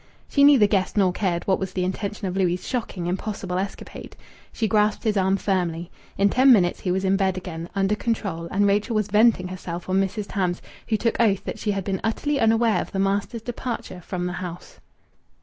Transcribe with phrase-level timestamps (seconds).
[0.27, 4.15] She neither guessed nor cared what was the intention of Louis' shocking, impossible escapade.
[4.51, 5.91] She grasped his arm firmly.
[6.17, 9.87] In ten minutes he was in bed again, under control, and Rachel was venting herself
[9.87, 10.25] on Mrs.
[10.29, 14.25] Tams, who took oath that she had been utterly unaware of the master's departure from
[14.25, 14.79] the house.